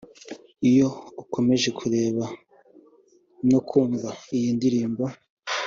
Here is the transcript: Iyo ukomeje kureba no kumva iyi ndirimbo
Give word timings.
Iyo 0.69 0.87
ukomeje 1.21 1.69
kureba 1.79 2.25
no 3.51 3.59
kumva 3.69 4.09
iyi 4.35 4.49
ndirimbo 4.57 5.03